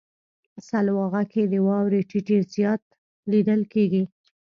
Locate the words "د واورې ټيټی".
1.51-2.37